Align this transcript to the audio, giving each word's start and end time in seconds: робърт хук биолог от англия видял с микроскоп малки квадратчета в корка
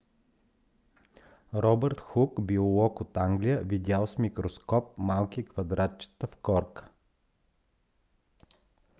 робърт 1.65 1.99
хук 1.99 2.41
биолог 2.45 3.01
от 3.01 3.17
англия 3.17 3.61
видял 3.63 4.07
с 4.07 4.17
микроскоп 4.17 4.97
малки 4.97 5.45
квадратчета 5.45 6.27
в 6.27 6.35
корка 6.35 6.89